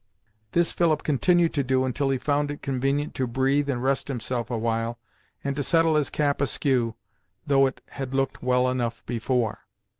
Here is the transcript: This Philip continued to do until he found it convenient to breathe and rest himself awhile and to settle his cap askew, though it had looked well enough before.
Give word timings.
This 0.53 0.71
Philip 0.71 1.03
continued 1.03 1.53
to 1.53 1.63
do 1.63 1.85
until 1.85 2.09
he 2.09 2.17
found 2.17 2.49
it 2.49 2.63
convenient 2.63 3.13
to 3.13 3.27
breathe 3.27 3.69
and 3.69 3.83
rest 3.83 4.07
himself 4.07 4.49
awhile 4.49 4.97
and 5.43 5.55
to 5.55 5.61
settle 5.61 5.95
his 5.95 6.09
cap 6.09 6.41
askew, 6.41 6.95
though 7.45 7.67
it 7.67 7.81
had 7.89 8.15
looked 8.15 8.41
well 8.41 8.67
enough 8.67 9.05
before. 9.05 9.59